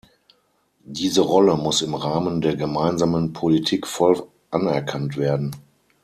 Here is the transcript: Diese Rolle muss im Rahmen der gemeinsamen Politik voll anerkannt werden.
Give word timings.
Diese 0.87 1.21
Rolle 1.21 1.55
muss 1.57 1.83
im 1.83 1.93
Rahmen 1.93 2.41
der 2.41 2.55
gemeinsamen 2.55 3.33
Politik 3.33 3.85
voll 3.85 4.25
anerkannt 4.49 5.15
werden. 5.15 5.55